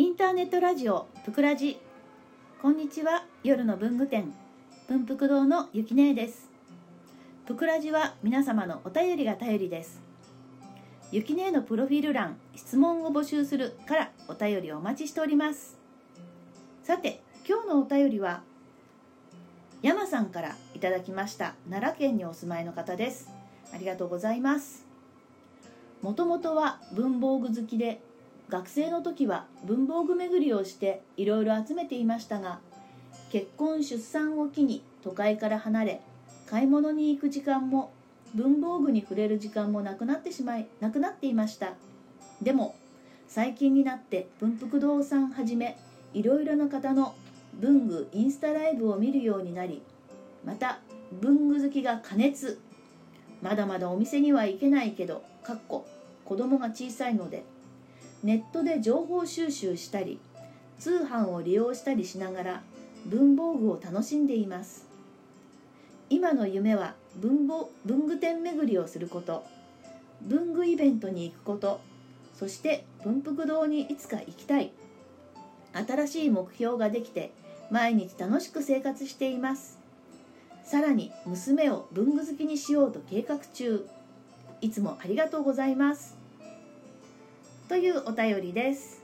[0.00, 1.76] インターネットラジオぷくらじ。
[2.62, 4.32] こんにちは夜の文具店
[4.86, 6.48] 文福堂のゆきねえです。
[7.46, 10.00] ぷくらじは皆様のお便りが頼りです。
[11.10, 15.76] ゆきねえのプロフィール欄質問を募集するからお便りをお待ちしております。
[16.84, 18.42] さて今日のお便りは
[19.82, 23.32] 山さんからいただきました奈良県にお住まいの方です。
[23.74, 24.86] ありがとうございます。
[26.02, 28.00] もともとは文房具好きで
[28.48, 32.60] 学生の時は文房具巡りをしていろいろ集めていましたが
[33.30, 36.00] 結婚出産を機に都会から離れ
[36.46, 37.92] 買い物に行く時間も
[38.34, 41.74] 文房具に触れる時間もなくなってしまいなくなっていました。
[42.42, 42.74] でも
[43.26, 45.78] 最近になって文福堂さんはじめ
[46.14, 47.14] いろいろな方の
[47.54, 49.82] 文具インスタライブを見るようになり
[50.44, 50.78] また
[51.20, 52.60] 文具好きが加熱。
[53.42, 55.86] まだまだお店には行けないけどかっこ
[56.24, 57.44] 子供が小さいので
[58.22, 60.20] ネットで情報収集したり
[60.78, 62.62] 通販を利用したりしながら
[63.06, 64.86] 文房具を楽しんでいます。
[66.10, 69.44] 今の夢は文房文具店巡りをすること
[70.22, 71.80] 文具イベントに行くこと
[72.34, 74.72] そして文福堂にいつか行きたい
[75.74, 77.30] 新しい目標ができて
[77.70, 79.78] 毎日楽しく生活しています。
[80.64, 83.86] さらに娘を文具好きにしようと計画中。
[84.60, 86.16] いつもありがとうございます。
[87.68, 89.02] というお便りです。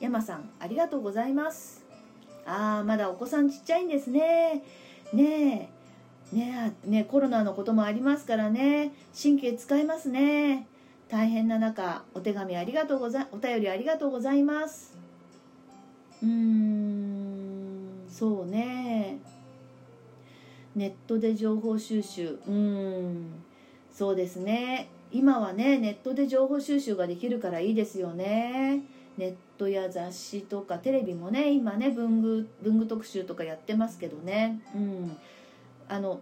[0.00, 1.84] 山さんありがとうございます。
[2.44, 4.64] あーまだお子さんちっちゃいんですね。
[5.12, 5.70] ね
[6.32, 6.36] え。
[6.36, 8.90] ねえねコロナのこともありますからね。
[9.16, 10.66] 神経使いますね。
[11.08, 14.98] 大変な中お手紙ありがとうございお便りありがとうございます。
[16.20, 19.18] うーんそうね。
[20.74, 22.40] ネットで情報収集。
[22.48, 23.26] うーん
[23.92, 24.88] そうですね。
[25.12, 28.82] 今はねネットで情報収集ができるからいいですよね。
[29.18, 34.60] ネットや雑誌とかテレビもね今ね文具文具特集とかやってますけどね。
[34.74, 35.16] うん。
[35.88, 36.20] あの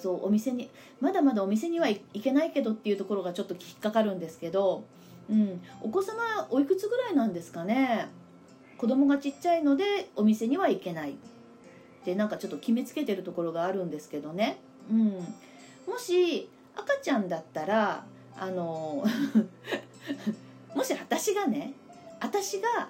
[0.00, 4.84] そうお店にまだまだお店には行けないけどっていうところがちょっと引っかかるんですけど、
[5.28, 6.14] うん、お子様
[6.50, 8.08] おいくつぐらいなんですかね？
[8.78, 11.10] 子供がちっちゃいのでお店には行けない。
[11.10, 11.14] っ
[12.04, 14.58] てなんかちょっと決めつけてるところがあるんですけどね、
[14.90, 15.08] うん、
[15.86, 18.04] もし赤ちゃんだったら
[18.36, 19.04] あの
[20.74, 21.74] もし私がね
[22.20, 22.88] 私が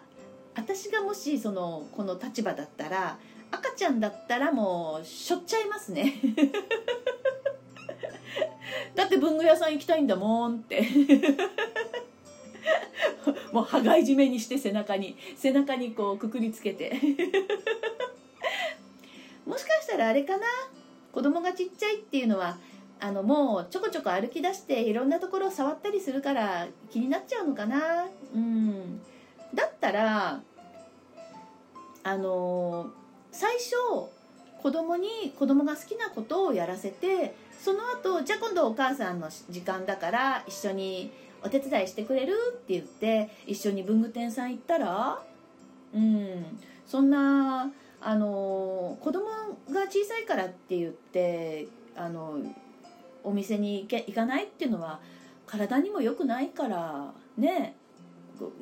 [0.55, 3.19] 私がもしそのこの立場だったら
[3.51, 6.15] 赤ちゃんだったらもうしょっちゃいますね。
[8.95, 10.87] だって文具屋さん行きたいんだもんって。
[13.53, 16.93] もう羽交い締めにして背中に背中にこうくくりつけて。
[19.47, 20.47] もしかしたらあれかな？
[21.12, 22.57] 子供がちっちゃいっていうのは
[23.00, 28.06] あのもうちょこちょこ歩き出していろんなところを触ったりするから気になっちゃうのかな。
[28.34, 29.00] うん。
[29.55, 30.41] だったら
[32.03, 32.91] あの
[33.33, 33.75] 最初
[34.62, 41.11] 子供に子供が好きなことをやらせてその後じゃあ今度お母さんの時間だから一緒に
[41.43, 45.22] お手伝いしてくれるって言って一緒に文具店さん行ったら
[45.94, 46.59] うん。
[46.87, 49.27] そんなあの子供
[49.72, 52.41] が小さいからって言ってあの
[53.25, 55.00] お店に行け行かないっていうのは
[55.47, 57.76] 体にも良くないからね。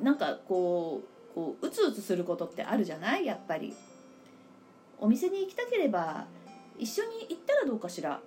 [0.01, 3.25] なんかこうこううつうつすることってあるじゃない？
[3.25, 3.73] やっぱり。
[5.01, 6.25] お店に行きたければ
[6.77, 8.19] 一緒に行ったらどうかしら。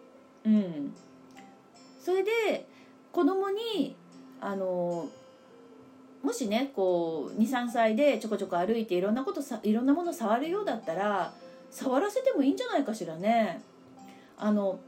[0.44, 0.94] うん。
[2.00, 2.66] それで
[3.12, 3.94] 子供に
[4.40, 5.08] あの
[6.22, 11.34] もしねこう23歳でちょこちょこ歩いていろんなことさいろんなもの触るようだったら
[11.70, 13.60] 触らせてもいいんじゃないかしらね。
[14.38, 14.80] あの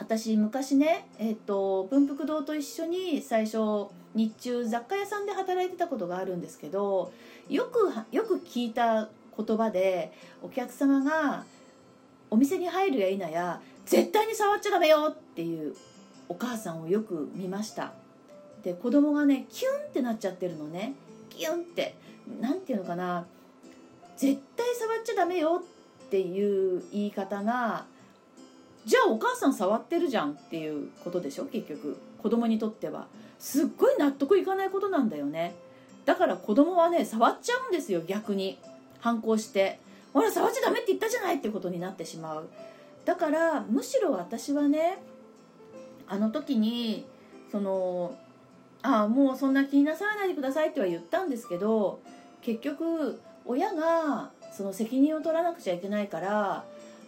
[0.00, 3.58] 私昔ねえっ、と文福堂と一緒に最初
[4.14, 7.12] 日中雑貨屋さんで働いてたことがあるんですけど
[7.48, 10.12] よくよく聞いた言葉で
[10.42, 11.44] お客様が
[12.30, 15.74] お店に入るや否や絶対に触っちゃダメよっていう
[16.28, 17.92] お母さんをよく見ました。
[18.62, 20.94] で子供がねキュンってなっちゃってるのね。
[21.28, 21.94] キュンって。
[22.40, 23.26] 何て言うのかな。
[24.16, 25.62] 絶対触っちゃダメよ
[26.06, 27.84] っていう言い方が
[28.90, 31.44] じゃあお母さん触ってるじゃんっていうことでしょ？
[31.44, 31.96] 結局。
[32.20, 33.06] 子供にとっては。
[33.38, 35.54] すっごい納得いかないことなんだよね。
[36.06, 38.58] だから子供はね触っちゃうんですよ逆に。
[38.98, 39.78] 反抗して。
[40.12, 42.48] ほら触っちゃダメって言ったじゃないってことになってしまう。
[43.04, 44.98] だからむしろ私はね
[46.08, 47.06] あの時に
[47.52, 48.16] その
[48.82, 52.00] ああもうそんな気になさらないでくださいっては言ったんですけど
[52.42, 56.64] 結局親がその責任を取らなくちゃいけないから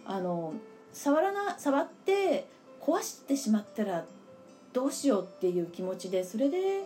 [0.07, 0.55] あの
[0.93, 2.49] 触らな触って
[2.81, 4.05] 壊してしまったら
[4.73, 6.85] どうしようっていう気持ちでそれで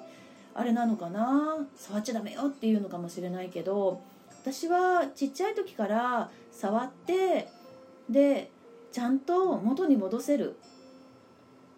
[0.55, 4.01] あれなのかな触っちゃダメよっていうのかもしれないけど
[4.31, 7.49] 私はちっちゃい時から触って
[8.09, 8.51] で
[8.93, 10.57] ちゃんと元に戻せる。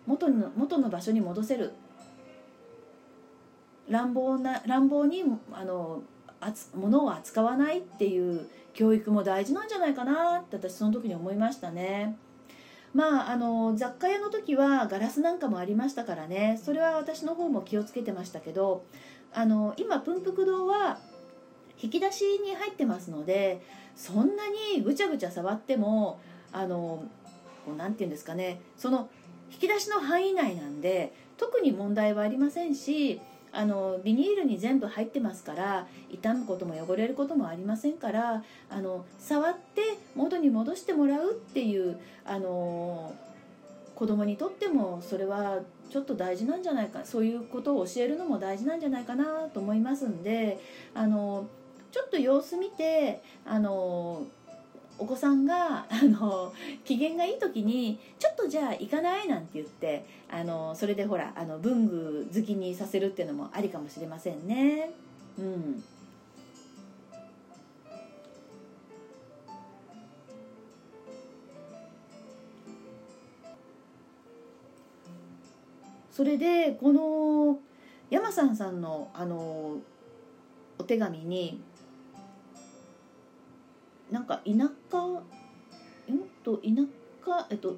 [0.06, 1.72] 元の元の場所に戻せる。
[3.88, 6.02] 乱暴な乱暴にあの
[6.74, 12.16] 物を扱わないっていう教育も大事なんじゃないかなって私その時に思いましたね。
[12.94, 18.82] まあ、あの雑貨屋の時はガラスなんかもありましたからねそれは私の方も気をつけてましたけど
[19.34, 20.98] あの今プンプク堂は
[21.80, 23.62] 引き出しに入ってますので
[23.94, 24.44] そんな
[24.74, 26.18] にぐちゃぐちゃ触っても
[26.50, 27.04] あの
[27.76, 29.10] 何て言うんですかねその
[29.52, 33.20] 引き出しの範囲内なんで特に問題はありませんし
[33.52, 39.82] あのビニールに全部入ってますから傷むことも汚れることもありませんからあの触って
[40.14, 43.14] 元に戻してもらうっていうあの
[43.94, 45.60] 子供にとってもそれは
[45.90, 50.60] ちょっと大事なんじゃないかそういうことを教えるのも大事なんじゃないかなと思いますんで
[50.94, 51.46] あの
[51.90, 54.26] ちょっと様子見てあの
[54.98, 56.52] お子さんがあの
[56.84, 64.90] 機嫌がいい時に「ちょっとじゃあ行かない?」なんて言ってあのそれでほらあの文具好きにさせるっていうのもありかもしれませんね。
[65.38, 65.84] うん
[76.10, 77.60] それでこの
[78.10, 79.76] 山さんさんのあの
[80.76, 81.60] お手紙に
[84.10, 84.52] なんか田
[84.90, 85.22] 舎ん？
[86.42, 86.68] と田
[87.24, 87.76] 舎えっと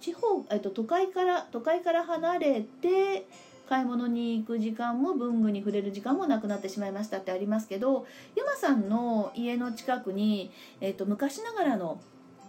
[0.00, 3.26] 地方、えっと、都会から都会から離れて
[3.68, 10.50] 買い物に行く時間も文具に触れる時間もなくなってしまいましたってありますけど山さんの家の近くに、
[10.80, 12.00] えっと、昔ながらの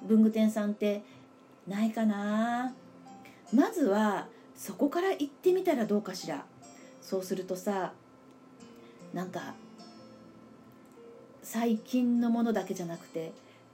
[0.07, 1.03] 文具店さんって
[1.67, 2.73] ないかな？
[3.53, 6.45] まずはそこから行ってみたらどうかしら。
[7.01, 7.93] そうするとさ
[9.13, 9.55] なんか
[11.51, 13.31] 最近のものだけじゃなくて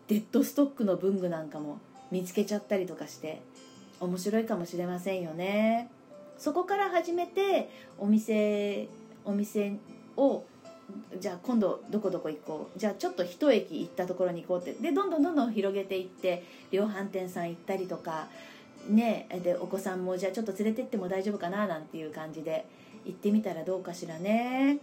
[0.08, 1.80] デッドストックの文具なんかも
[2.10, 3.42] 見つけちゃったりとかして
[4.00, 5.90] 面白いかもしれませんよね。
[6.38, 7.70] そこから始めて
[8.00, 8.88] お店
[9.26, 9.74] お店
[10.16, 10.46] を
[11.20, 12.80] じゃあ今度どこどこ行こう。
[12.80, 14.72] じゃあちょっと一駅行ったところに行こうって。
[14.82, 18.30] でどんどんどんどん広げていって量販店さん行ったりとか
[18.88, 22.66] ねでお子さんもじゃあちょっと連れてっても大丈夫かななんていう感じで
[23.04, 24.78] 行ってみたらどうかしらね。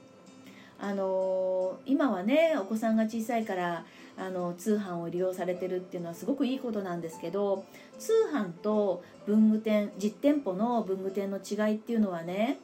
[0.82, 3.84] あの今はねお子さんが小さいから
[4.18, 7.64] あの通販を利用されてるっていうのはすごくいいことなんですけど
[8.00, 12.58] 通販と文具店実店舗の文具店の違いっていうのはね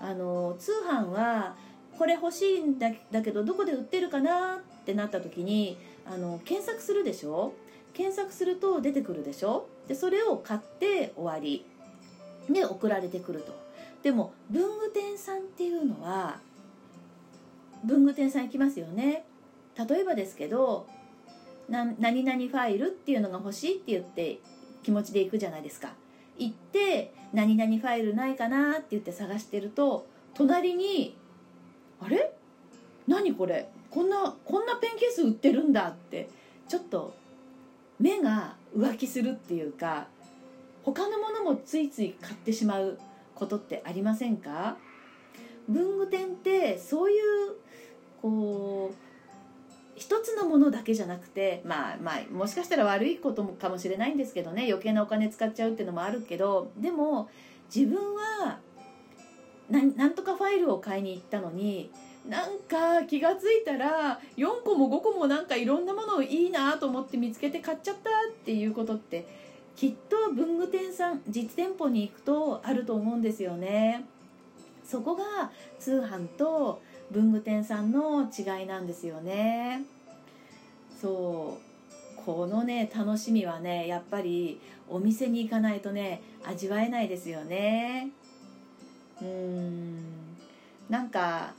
[0.00, 1.54] あの通販は
[1.98, 7.54] これ欲しいんだだけどどこで売ってるかなってなった時にあの検索するでしょ？
[7.94, 9.66] 検索すると出てくるでしょ？
[9.88, 11.64] でそれを買って終わり。
[12.50, 13.56] で送られてくると。
[14.02, 16.40] でも文具店さんっていうのは
[17.84, 19.24] 文具店さん行きますよね。
[19.76, 20.86] 例えばですけど
[21.68, 24.38] 何々ファイルっていうのが欲しいって言って
[24.82, 25.94] 気持ちで行くじゃないですか。
[26.38, 31.16] 行って何々ファイルないかなって言って探してると隣に
[32.00, 32.32] あれ？
[33.06, 33.68] 何これ？
[33.90, 36.28] こんなこんなペンケース売ってるんだって
[36.68, 37.14] ちょっと
[37.98, 40.06] 目が浮気するっていうか
[40.82, 42.98] 他のものもついつい買ってしまう
[43.34, 44.76] ことってありませんか？
[45.68, 47.56] 文具店ってそういう
[48.20, 48.96] こう
[49.96, 57.28] 一つのものだけじゃなくてまあまあもしかしたら悪いこともかもしれないんですけどね余計なお金使っちゃうっていうのもあるけどでも
[57.74, 58.58] 自分は
[59.70, 61.90] なんとかファイルを買いに行ったのに
[62.28, 69.26] なんか気が付いたら4個も5個もなんかいろんなものをいいなと思って見つけて買っちゃったっていうことって
[69.74, 74.04] きっと文具店さん実店舗に行くとあると思うんですよね。
[74.92, 79.84] そこが通販と文具店さんの違いなんですよね。
[81.00, 82.22] そう。
[82.26, 88.10] このね楽しみはねやっぱりお店に行かないとね味わえないですよね。
[89.22, 90.02] うん。
[90.90, 91.54] なんか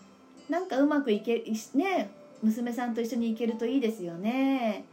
[0.47, 2.11] なんかうまくいけね
[2.43, 4.85] 娘さんと一緒に行けるといいですよね。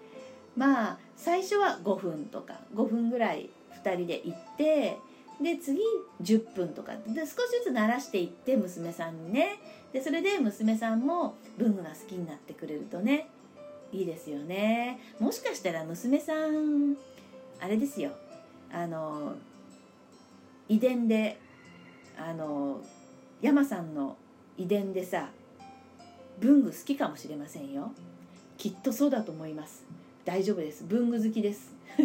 [0.57, 3.51] まあ最初は5分とか5分ぐらい
[3.85, 4.97] 2人で行って
[5.41, 5.81] で次
[6.23, 9.59] 10分とかで少しずつ慣らしていって娘さんにね。
[9.93, 13.29] でそれで娘さんも文具が好きになってくれるとね。
[13.93, 15.01] いいですよね。
[15.19, 16.97] もしかしたら娘さん
[17.61, 18.13] あれですよ。
[18.73, 19.35] あの
[20.69, 21.39] 遺伝で
[22.17, 22.81] あの
[23.41, 24.17] 山さんの
[24.57, 25.31] 遺伝でさ
[26.39, 27.93] 文具好きかもしれませんよ。
[28.59, 29.85] きっとそうだと思います。
[30.25, 30.85] 大丈夫です。
[30.85, 31.75] 文具好きです。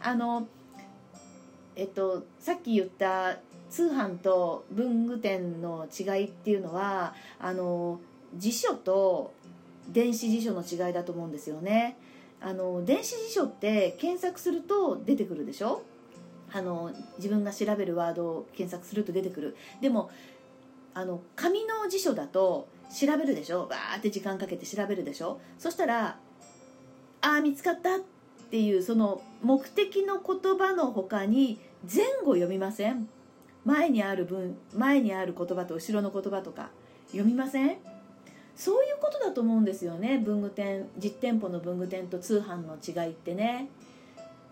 [0.00, 0.46] あの
[1.78, 3.36] えっと、さっき言った
[3.70, 8.00] 通販と文具店の違いっていうのはあの
[8.36, 9.32] 辞書と
[9.88, 11.96] 電子辞書の違いだと思うんですよね。
[12.40, 15.82] あの電子辞書って検索すると出てくるでしょ？
[16.52, 19.56] あの自分が調べるワードを検索すると出てくる。
[19.80, 20.10] でも
[20.94, 23.66] あの紙の辞書だと調べるでしょ？
[23.66, 25.40] バーって時間かけて調べるでしょ？
[25.60, 26.18] そしたら
[27.20, 28.00] ああ見つかったっ
[28.50, 33.08] ていうその目的の言葉の他に前後読みません？
[33.64, 36.70] 前にある文前にある言葉と後ろの言葉とか。
[37.08, 37.76] 読みません？
[38.56, 40.18] そういうことだと思うんですよね。
[40.18, 43.68] 文具店実店舗の文具店と通販の違いってね。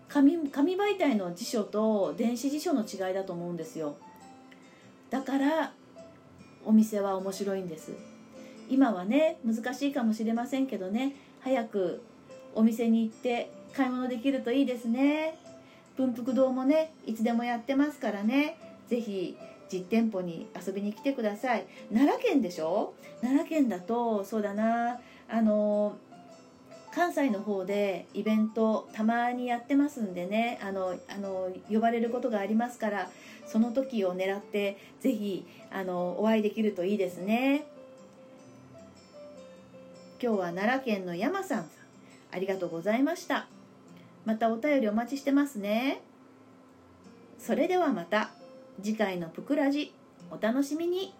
[0.07, 3.97] 紙紙媒体の辞書と電子辞書の違いだと思うんですよ。
[5.09, 5.73] だから
[6.65, 7.91] お店は面白いんです。
[8.69, 11.15] 今はね難しいかもしれませんけどね。
[11.41, 12.01] 早く
[12.55, 15.37] お店に行って買い物できるといいですね。
[15.97, 18.57] 文福堂もねいつでもやってますからね。
[18.87, 19.35] 是非
[19.69, 21.65] 実店舗に遊びに来てください。
[21.93, 22.93] 奈良県でしょ？
[23.21, 24.99] 奈良県だとそうだな。
[25.29, 25.97] あの
[26.93, 30.59] 関西の方でイベントたまにやってますんでね。
[30.63, 33.09] あのあの呼ばれることがありますから
[33.45, 37.65] その時を狙ってぜひあのお会いできるといいですね。
[40.21, 41.69] 今日は奈良県の山さん
[42.31, 43.47] ありがとうございました。
[44.27, 46.01] またお便りお待ちしてますね。
[47.39, 48.31] それではまた
[48.83, 49.93] 次回のぷくらじ
[50.29, 51.13] お楽しみに。